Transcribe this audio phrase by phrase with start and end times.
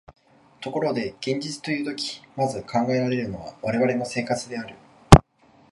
[0.61, 4.75] ところで現実というとき、まず考えられるのは我々の生活である。